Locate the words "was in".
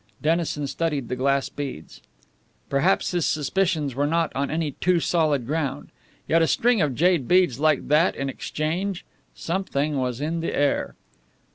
9.99-10.39